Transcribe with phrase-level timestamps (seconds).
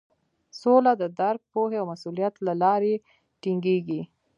[0.59, 2.93] سوله د درک، پوهې او مسولیت له لارې
[3.41, 4.01] ټینګیږي.